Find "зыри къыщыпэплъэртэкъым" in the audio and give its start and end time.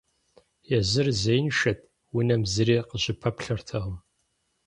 2.51-3.97